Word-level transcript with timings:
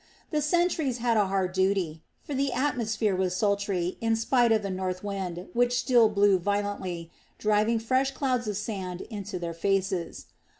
The 0.31 0.41
sentries 0.41 0.97
had 0.97 1.15
a 1.15 1.27
hard 1.27 1.53
duty; 1.53 2.01
for 2.23 2.33
the 2.33 2.51
atmosphere 2.51 3.15
was 3.15 3.35
sultry, 3.35 3.99
in 4.01 4.15
spite 4.15 4.51
of 4.51 4.63
the 4.63 4.71
north 4.71 5.03
wind, 5.03 5.49
which 5.53 5.77
still 5.77 6.09
blew 6.09 6.39
violently, 6.39 7.11
driving 7.37 7.77
fresh 7.77 8.09
clouds 8.09 8.47
of 8.47 8.57
sand 8.57 9.01
into 9.11 9.37
their 9.37 9.53
faces. 9.53 10.25